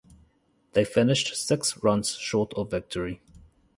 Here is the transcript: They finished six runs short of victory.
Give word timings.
They 0.73 0.83
finished 0.83 1.35
six 1.35 1.83
runs 1.83 2.15
short 2.15 2.55
of 2.55 2.71
victory. 2.71 3.21